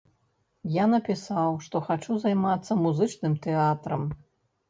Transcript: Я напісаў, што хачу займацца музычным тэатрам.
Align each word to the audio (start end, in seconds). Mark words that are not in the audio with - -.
Я 0.75 0.85
напісаў, 0.93 1.51
што 1.65 1.81
хачу 1.89 2.17
займацца 2.23 2.79
музычным 2.85 3.35
тэатрам. 3.47 4.01